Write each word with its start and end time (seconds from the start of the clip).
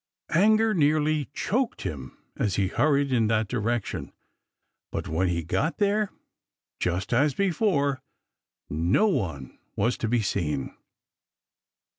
Anger 0.33 0.73
nearly 0.73 1.29
choked 1.31 1.83
him 1.83 2.17
as 2.35 2.55
he 2.55 2.69
hurried 2.69 3.13
in 3.13 3.27
that 3.27 3.47
direction. 3.47 4.11
But 4.91 5.07
when 5.07 5.27
he 5.27 5.43
got 5.43 5.77
there, 5.77 6.09
just 6.79 7.13
as 7.13 7.35
before 7.35 8.01
no 8.67 9.07
one 9.07 9.59
was 9.75 9.99
to 9.99 10.07
be 10.07 10.23
seen. 10.23 10.73